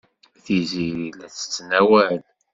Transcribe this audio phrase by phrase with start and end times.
[0.43, 2.19] Tiziri la tettnawal.